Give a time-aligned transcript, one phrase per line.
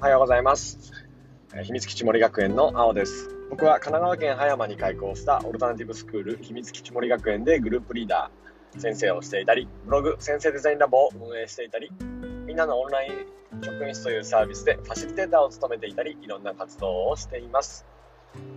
[0.00, 0.94] おはようございます。
[1.54, 3.28] え秘密基地森学園の青です。
[3.50, 11.92] 僕は神奈川県葉山に開校したオルタナティブスクール秘密基地森学園でグループリーダー、先生をしていたり、ブログ先生デザインラボを運営していたり、
[12.46, 17.84] みんなのオンライン職員室というサービスでファシリテーターを務めていたり、いろんな活動をしています。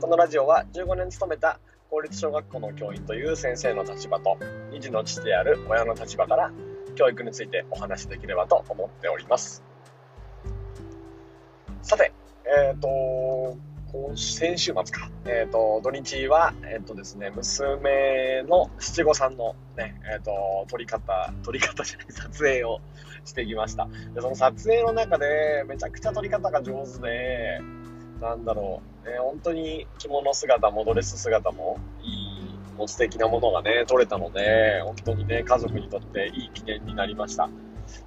[0.00, 4.38] このラジオは15年勤めた公立小学校の教員という先生の立場と、
[4.70, 6.50] 2児の父である親の立場から
[6.94, 9.65] 教育についてお話しできればと思っております。
[11.86, 12.12] さて、
[12.44, 13.56] えっ、と、
[14.16, 22.80] 先週末か、えっ、と、土日は、えっ、とですね、娘の七五三のね、えっ、と、撮り方、撮り方じゃない、撮影を
[23.24, 23.86] してきました。
[24.16, 27.60] で、その撮影の中で、めちゃくちゃ撮り方が上手で、
[28.20, 37.48] なんだろう、ね、本当に着物姿もドレス姿もいい、もう素敵なものがね、撮れたので、本当にね、家族にとっていい記念になりました。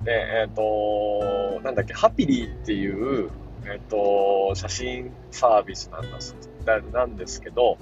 [0.01, 3.31] で、えっ、と、なんだっけ、ハピリーっていう、
[3.71, 6.35] えっ、と、写真サービスなんです
[6.93, 7.77] なんですけど、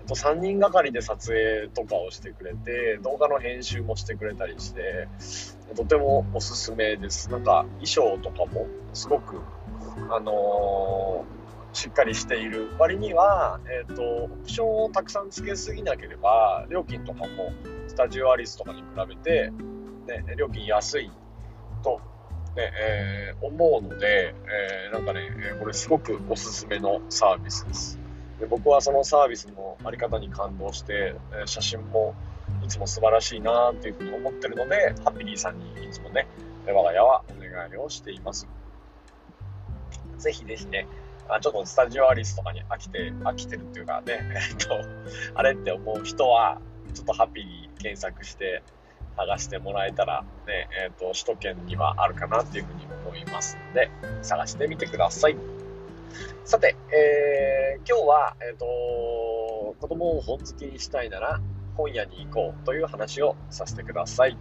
[0.00, 5.08] えっと、3人がかりで撮影とかをしてくれて、動画の編集もしてくれたりして、
[5.76, 7.30] とてもおすすめです。
[7.30, 9.40] なんか、衣装とかもすごく、
[10.10, 11.38] あのー
[11.72, 17.52] しっかりしている割には、えっ、と、オプションをたくさん付けすぎなければ、料金とかも
[17.86, 19.52] スタジオアリスとかに比べて、
[20.06, 21.10] ね、料金安い
[21.84, 22.00] と、
[22.58, 27.98] ねえー思うので、えーなんかね、これすごくおすすめのサービスです。
[28.40, 32.14] で僕はそのサービスのあり方に感動して、え写真も
[32.64, 36.26] いつも素晴らしいなっていうふうに思ってるので、ハッピリーさんにいつもね、
[36.66, 38.48] 我が家はお願いをしています。
[40.18, 40.86] ぜひぜひね、
[41.28, 44.18] あちょっとスタジオアリスとかに飽きて、飽きてるっていうかね、
[44.50, 44.80] えっと、
[45.34, 46.60] あれって思う人は、
[46.94, 48.62] ちょっとハッピリー検索して
[49.18, 53.90] 探してもらえたら、ね、えっ、と、首都圏にはあるかなっていうふうに思いますので、
[54.22, 55.36] 探してみてください。
[56.44, 58.66] さて、えー今日は、えっ、と、
[59.80, 61.40] 子供を本好きにしたいなら、
[61.74, 64.36] 本屋に行こうという話をさせてください。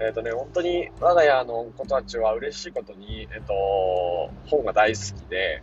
[0.00, 5.62] えっ、とね、本当に我が家の子たちは嬉しいことに、えっ、と、本が大好きで、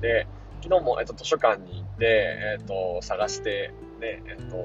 [0.00, 0.26] で、
[0.62, 4.56] 昨日も、えっと、図書館に行って、えっと、探して、ね、えっと、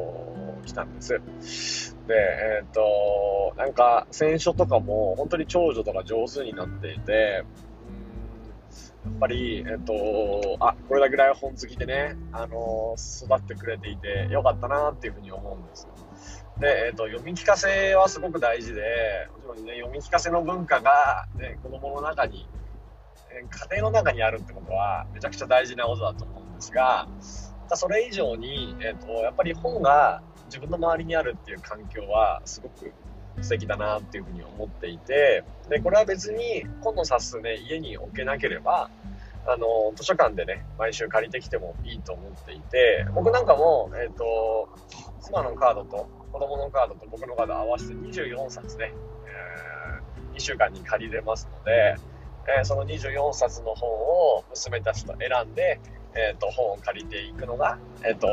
[0.65, 1.97] 来たんです。
[2.07, 7.45] で、えっと、なんか、選書とかも、本当に長女とか上手になっていて、
[9.05, 15.89] やっぱり、えっと、あ、これだけぐらい本好きでね、あの、育ってくれていてよかったなっていうふうに思うんですよ。
[16.59, 18.81] で、えっと、読み聞かせはすごく大事で、
[19.45, 22.47] もちろんね、読み聞かせの文化が、ね、子供の中に
[23.35, 27.07] え家庭の中にあるってことはめちゃくちゃ大事なことだと思うんですが、
[27.73, 30.23] それ以上に、えー、とやっぱり本が
[30.55, 32.93] 自分の周りにあるっていう環境はすごく
[33.41, 38.89] 素敵だなっていうふうに思っていてでこれは別に本の冊数ね家に置けなければ
[39.45, 44.69] あの図書館でね毎週借りてきてもいいと思っていて僕なんかも、えー、と
[45.19, 48.94] 妻のカードと子供のカードと僕のカード合わせて24冊ね、
[49.25, 51.97] え2週間に借りれますので、
[52.57, 55.79] えーその24冊の本を娘たちと選んで、
[56.13, 58.27] えー、と本を借りていくのが、えー、と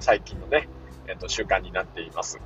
[0.00, 0.68] 最近のね、
[1.10, 2.40] えっ、と習慣になっています。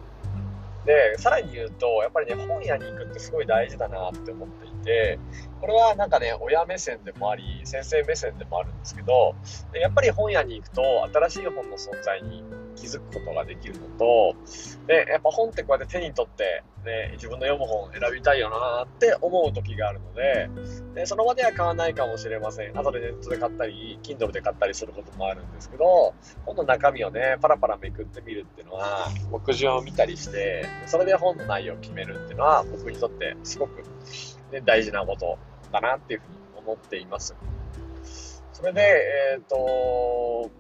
[0.85, 5.19] で、さらに言うと、やっぱりね、本屋に行くってすごい大事だなって思っていて、
[5.61, 9.35] これはなんかね、親目線でもあり、先生目線でもあるんですけど、
[9.75, 10.83] やっぱり本屋に行くと、
[11.13, 14.35] 新しい本の存在に気づくことができるのと、
[14.87, 20.51] で、やっぱ本ってこうやって手に取って、ね、自分の読む本を選びたいよなって思う時があるので、
[20.95, 22.79] でその場では買わないかもしれません。
[22.79, 26.15] 後でネットで買ったり、Kindle で買ったりすることもあるんですけど、
[26.45, 33.83] 本の中身をね、パラパラめくってみるっていうのは、目次を見たりして、それで本の内容を決めるっていうのは、僕にとってすごく、
[34.53, 35.39] ね、大事なこと
[35.73, 36.35] だなっていうふうに
[36.67, 37.35] 思っています。
[38.53, 38.81] それで、
[39.35, 40.51] えっ、と、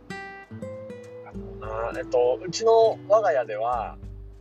[1.64, 3.96] あえっと、うちの我が家では、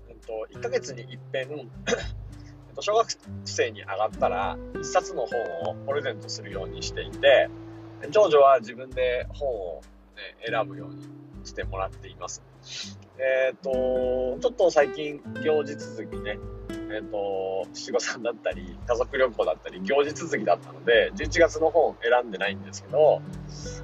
[0.09, 3.07] えっと、1ヶ月に一遍、 えっと小学
[3.45, 7.49] 生に上がったら、1冊の本をプレゼントするようにしていて、
[8.11, 9.81] 長女は自分で本を、
[10.15, 12.41] ね、選ぶようにしてもらっています。
[13.17, 13.71] えっ、と、
[14.41, 16.39] ちょっと最近、行事続きね、
[16.91, 23.21] えっ、と、七五三だったり、家族旅行だったり、行事続きだったので、11月の本選んでないんですけど、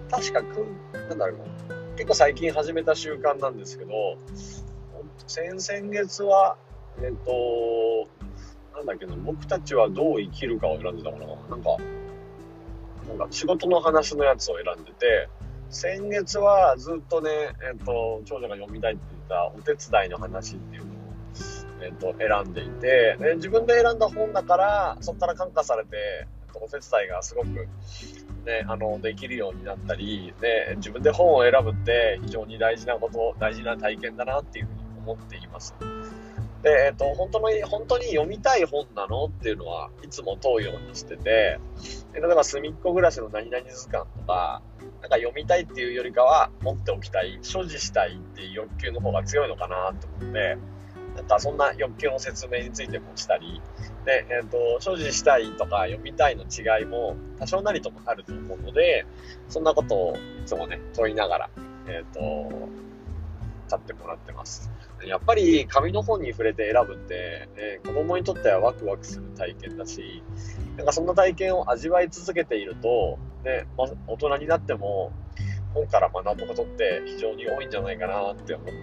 [0.09, 0.65] 確かく、
[1.09, 3.91] なんだろう、結構最近始めた習慣なんですけど、
[5.27, 6.55] 先々月は、
[7.03, 8.07] えっ、と、
[8.73, 11.25] なんだっけな、僕たちはどう生きるかを選んでたかな。
[11.25, 11.75] なんか、
[13.09, 15.27] なんか仕事の話のやつを選んでて、
[15.69, 17.31] 先月はずっとね、
[17.69, 20.95] えっ、と、長女が読みたいって言ったお手伝いの話っていうのを、
[21.83, 27.47] えっ、と、選んでいて、で自分で選んだ本だから、そこから感化されて、お手伝いがすごく
[28.45, 35.75] ね、あの、できるようになったり、ね、自分で本を選ぶって非常に大事なこと、大事な体験だなっていうふうに思っています。
[36.61, 41.59] で、えっ、と、本当の、本当に読みたい本なのっていうのはいつも問うようにしてて、
[42.13, 44.61] 例えば、隅っこ暮らしの何々図鑑とか、
[45.01, 50.57] なんか読みたいっていうよりかは、持っておきたい、所持したいっていう欲求の方が強いのかなと思って、
[51.15, 53.61] なんかそんな欲求の説明についてもしたり、
[54.05, 59.05] で、えっ、ー、と、所持したいとか読みたいの違いも多少なりともあると思うので、
[59.49, 61.49] そんなことをいつもね、問いながら、
[61.87, 62.69] えっ、ー、と、
[63.69, 64.71] 買ってもらってます。
[65.05, 70.23] やっぱり紙の本に触れて選ぶって、えー、子供にとってはワクワクする体験だし、
[70.75, 75.13] なんかそんな体験を味わい続けていると、ね、ま、大人になっても
[75.73, 78.73] 本から学ぶことって非常に多いんじゃないかなって思って、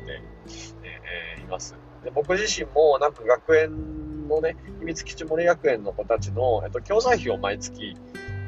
[0.82, 1.76] えー、います。
[2.06, 7.96] で僕自身もなんか学園のね、秘密基地森学園の子たちの、えっと、教材費を毎月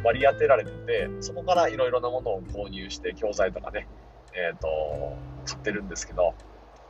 [0.04, 3.88] 割り当てられてて、そこからいろいろなものを購入して教材とかね、
[4.32, 4.68] えっ、と、
[5.44, 6.34] 買ってるんですけど、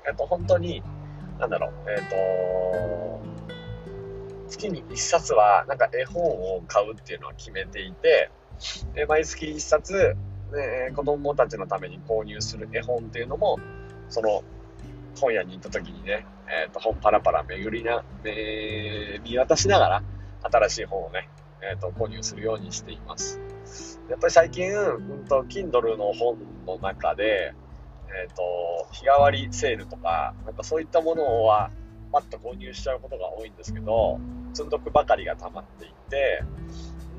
[0.07, 0.83] えっ、と、本当に、
[1.39, 3.21] なんだろう、えっ、と、
[4.49, 8.31] 月に1冊はなんか絵本を買うっていうのは決めていて、
[8.95, 10.17] で毎月1冊、
[10.53, 13.59] ね、子供たちのために購入する絵本っていうのも、
[14.11, 14.43] その
[15.19, 20.03] 本屋に行った時にね、えっ、ー、と、本パラパラ巡りな、えー、見渡しながら、
[20.43, 21.29] 新しい本をね、
[21.61, 23.41] えっ、と、購入するようにしています。
[24.09, 27.55] やっぱり最近、うんと、Kindle の本の中で、
[28.09, 31.71] えっ、と、日替わりセールとか、なんかそういったものは、
[32.11, 34.19] パッと購入しちゃうことが多いんですけど、
[34.55, 36.43] 積んどくばかりが溜まっていて、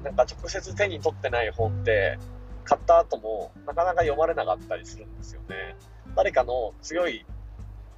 [0.04, 2.18] なんか直接手に取ってない本って、
[2.64, 5.76] 買った後もなかなか読まれなかったりするんですよね。
[6.16, 7.26] 誰かの強い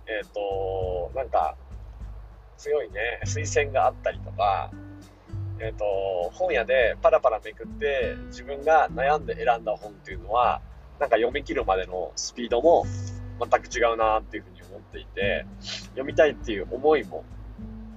[0.07, 1.56] えっ、ー、と、なんか、
[2.57, 4.71] 強いね、推薦があったりとか、
[5.59, 5.86] えっ、ー、と、
[6.33, 10.62] 本屋でパラパラめくって自分が悩んで選んだ本っていうのは、
[11.00, 12.86] なんか読み切るまでのスピードも
[13.39, 15.45] 全く違うなっていうふうに思っていて、
[15.89, 17.24] 読みたいっていう思いも、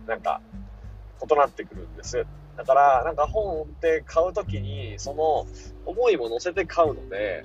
[0.07, 0.41] なんか、
[1.23, 2.27] 異なってくるんです。
[2.57, 5.47] だから、なんか本って買うときに、その
[5.85, 7.45] 思いも乗せて買うので、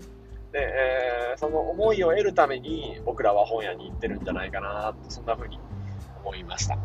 [0.52, 5.60] で、えー、その思いを得るために僕らは本屋に行ってるんじゃないかなと、そんな風に
[6.24, 6.76] 思いました。
[6.76, 6.82] ね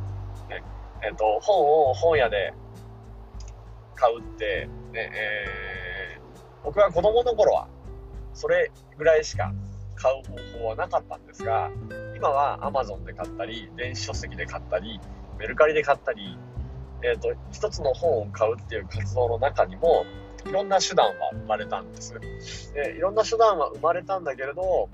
[1.02, 2.52] えーと、本を本屋で
[3.94, 7.68] 買うって、ねえー、僕は子供の頃は
[8.34, 9.52] それぐらいしか
[9.94, 10.22] 買う
[10.52, 11.70] 方法はなかったんですが、
[12.16, 15.00] 今は Amazon で買ったり、電子書籍で買ったり、
[15.38, 16.38] メルカリで買ったり、
[17.02, 20.04] えっ、ー、と、一つの本を買うっていう活動の中にも、
[20.46, 22.14] いろんな手段は生まれたんです。
[22.74, 24.88] でいろんな手段は生まれたんだけれど、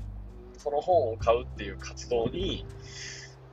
[0.58, 2.66] その本を買うっていう活動に、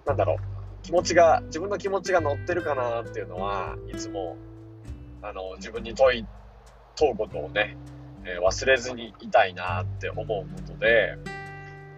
[0.06, 0.38] なんだろう、
[0.84, 4.36] 気持ちが、自分の気持ちが乗ってるかなっていうのは、いつも、
[5.22, 6.26] あの、自分に問い、
[6.96, 7.78] 問うことをね、
[8.26, 11.18] えー、忘れずにいたいなって思うことで、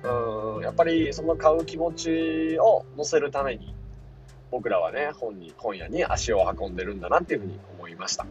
[0.04, 3.74] うん、やっぱりその買う気持ちを乗せるために、
[4.52, 8.26] 僕らはね、本に、本屋に足を運んでるんだなっていうふうに思いました。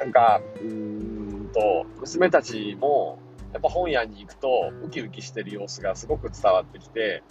[0.00, 3.18] なんか、うーんと、娘たちも、
[3.52, 7.22] やっぱ本屋に行くと、ウキウキしてる様子がすごく伝わってきて、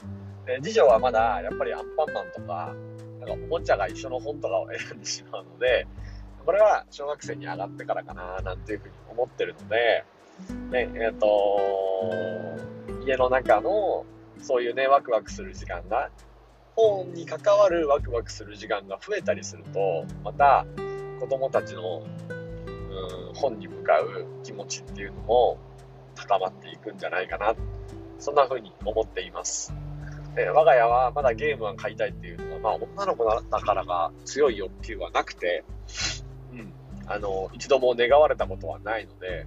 [0.46, 2.76] で次女はまだ、やっぱりアンパンマンとか、
[3.20, 5.88] なんかおもちゃが一緒の本とかを選んでしまうので、
[6.46, 10.06] これは小学生に上がってからかな、なんていうふうに思ってるので、
[10.72, 11.60] ね、えっ、ー、と、
[13.06, 14.06] 家の中の、
[14.42, 16.10] そういうね、ワクワクする時間が、
[16.76, 20.66] 本に関わるワクワクする時間が増えたりすると、また、
[21.20, 22.39] 子供たちのうん、
[23.36, 25.58] 本に向かう気持ちっていうのも
[26.16, 27.56] 高まっていくんじゃないかな。
[28.20, 29.74] そんな風に思っています。
[30.36, 35.64] で我が家はまだゲームは買いたいっていうのは、まあ女の子だからが強い欲求はなくて、
[36.52, 36.74] うん、
[37.08, 39.46] あの、一度も願われたことはないので、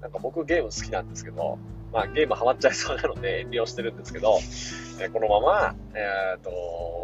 [0.00, 1.58] なんか僕ゲーム好きなんですけど、
[1.92, 4.38] まあゲームハマっちゃいそうなので遠慮してるんですけど、
[5.00, 6.50] えこのまま、えっ、ー、と、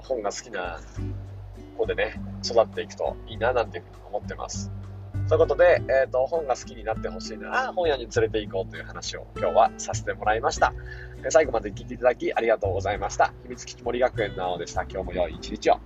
[0.04, 0.80] 本が好きな
[1.78, 4.70] 子でね、育っていくといいななんていうふうに思ってます。
[5.28, 10.74] ということで、え、ー、と、本が好きになってほしいなら、本屋に連れて行こうという話を今日はさせてもらいました。
[11.30, 13.32] 最後まで聞いていただきありがとうございました。
[13.44, 14.82] 秘密基地森学園の青でした。
[14.82, 15.80] 今日も良い一日を。